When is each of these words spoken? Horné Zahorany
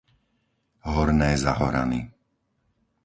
Horné 0.91 1.29
Zahorany 1.43 2.01